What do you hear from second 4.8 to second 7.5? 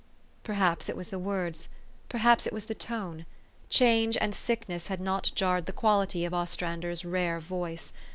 had not jarred the quality of Ostrander's rare